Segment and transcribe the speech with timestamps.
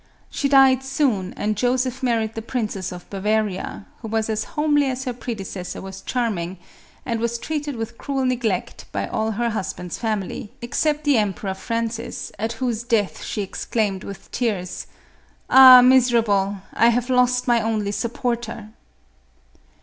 [0.31, 4.87] She died soon, and Joseph married the Princess of Bava ria, who was as homely
[4.87, 6.57] as her predecessor was charming,
[7.05, 12.31] and was treated with cruel neglect by all her husband's family, except the Emperor Francis,
[12.39, 14.87] at whose death she exclaimed, with tears,"
[15.51, 18.69] Ah, miserable, I have lost my only supporter."